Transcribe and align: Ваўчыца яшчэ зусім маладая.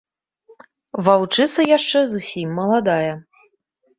Ваўчыца 1.07 1.65
яшчэ 1.77 1.99
зусім 2.13 2.57
маладая. 2.61 3.11